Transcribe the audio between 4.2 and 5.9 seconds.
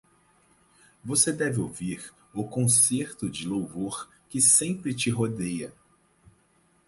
que sempre te rodeia!